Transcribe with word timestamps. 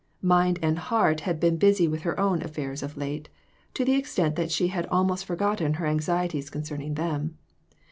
Mind 0.23 0.57
and 0.63 0.79
heart 0.79 1.19
had 1.29 1.39
been 1.39 1.57
busy 1.57 1.87
with 1.87 2.01
her 2.01 2.19
own 2.19 2.41
affairs 2.41 2.81
of 2.81 2.97
late, 2.97 3.29
to 3.75 3.85
the 3.85 3.93
extent 3.93 4.35
that 4.35 4.49
she 4.49 4.69
had 4.69 4.87
almost 4.87 5.25
forgotten 5.25 5.75
her 5.75 5.85
anxieties 5.85 6.49
concerning 6.49 6.95
them. 6.95 7.37